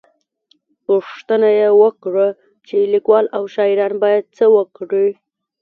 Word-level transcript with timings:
_پوښتنه 0.85 1.49
يې 1.59 1.67
وکړه 1.81 2.27
چې 2.67 2.77
ليکوال 2.93 3.25
او 3.35 3.43
شاعران 3.55 3.93
بايد 4.03 4.25
څه 4.37 4.45
وکړي؟ 4.55 5.07